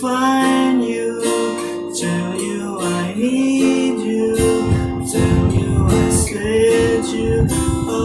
[0.00, 1.20] find you,
[1.94, 3.55] tell you I need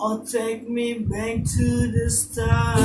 [0.00, 2.78] Or take me back to the start.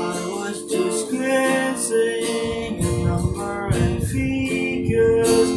[0.00, 2.82] I was just guessing
[3.74, 5.50] and figures,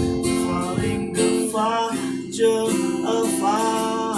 [1.52, 2.42] fudge
[3.08, 4.18] afar.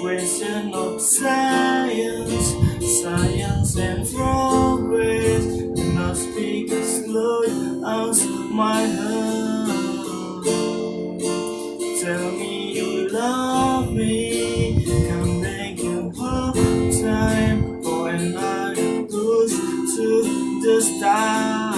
[0.00, 1.65] Question of science,
[8.56, 10.44] my heart.
[12.00, 18.74] Tell me you love me, come in part time, and I
[19.10, 19.52] push
[19.96, 20.08] to
[20.64, 21.76] the start.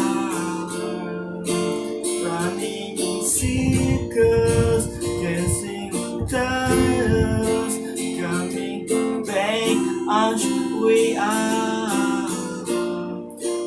[2.24, 4.86] Running in circles,
[5.20, 7.74] dancing tires,
[8.20, 9.76] coming back
[10.10, 10.44] as
[10.80, 12.28] we are.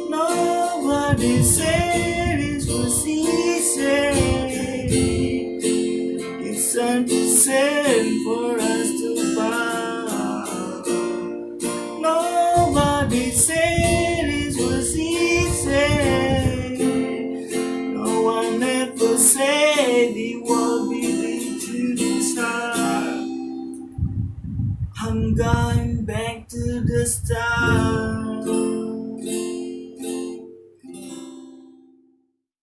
[0.10, 2.21] Nobody it
[2.92, 3.88] was easy.
[6.44, 10.88] It's the same for us to part.
[12.02, 15.88] Nobody said it was easy.
[17.96, 23.26] No one ever said it would be to this hard.
[25.02, 28.21] I'm going back to the start.